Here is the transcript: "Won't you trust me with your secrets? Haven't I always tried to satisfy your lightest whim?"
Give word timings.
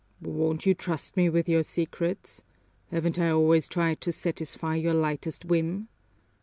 "Won't 0.23 0.65
you 0.65 0.73
trust 0.73 1.15
me 1.15 1.29
with 1.29 1.47
your 1.47 1.61
secrets? 1.61 2.41
Haven't 2.89 3.19
I 3.19 3.29
always 3.29 3.67
tried 3.67 4.01
to 4.01 4.11
satisfy 4.11 4.73
your 4.73 4.95
lightest 4.95 5.45
whim?" 5.45 5.89